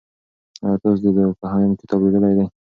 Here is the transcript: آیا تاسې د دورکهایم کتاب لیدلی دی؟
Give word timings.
آیا 0.63 0.77
تاسې 0.83 1.01
د 1.03 1.07
دورکهایم 1.17 1.71
کتاب 1.79 1.99
لیدلی 2.03 2.33
دی؟ 2.37 2.45